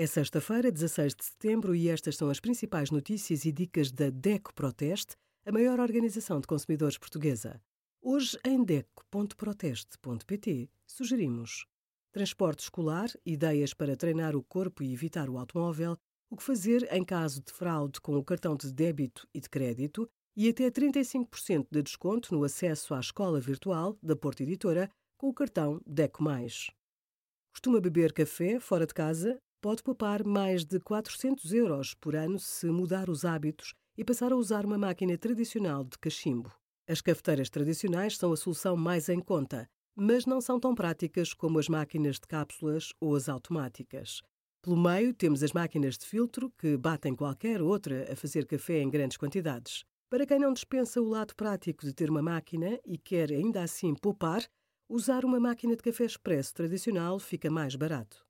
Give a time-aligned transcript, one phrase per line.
[0.00, 4.54] É sexta-feira, 16 de setembro, e estas são as principais notícias e dicas da DECO
[4.54, 7.60] Proteste, a maior organização de consumidores portuguesa.
[8.00, 11.66] Hoje, em DECO.proteste.pt, sugerimos
[12.12, 15.98] transporte escolar, ideias para treinar o corpo e evitar o automóvel,
[16.30, 20.08] o que fazer em caso de fraude com o cartão de débito e de crédito
[20.34, 25.34] e até 35% de desconto no acesso à escola virtual da Porta Editora com o
[25.34, 26.24] cartão DECO+.
[27.52, 29.38] Costuma beber café fora de casa?
[29.60, 34.36] Pode poupar mais de 400 euros por ano se mudar os hábitos e passar a
[34.36, 36.50] usar uma máquina tradicional de cachimbo.
[36.88, 41.58] As cafeteiras tradicionais são a solução mais em conta, mas não são tão práticas como
[41.58, 44.22] as máquinas de cápsulas ou as automáticas.
[44.62, 48.90] Pelo meio, temos as máquinas de filtro, que batem qualquer outra a fazer café em
[48.90, 49.84] grandes quantidades.
[50.08, 53.94] Para quem não dispensa o lado prático de ter uma máquina e quer ainda assim
[53.94, 54.42] poupar,
[54.88, 58.29] usar uma máquina de café expresso tradicional fica mais barato.